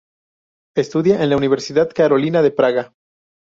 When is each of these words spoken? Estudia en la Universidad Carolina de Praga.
Estudia 0.75 1.21
en 1.21 1.29
la 1.29 1.37
Universidad 1.37 1.91
Carolina 1.93 2.41
de 2.41 2.49
Praga. 2.49 2.95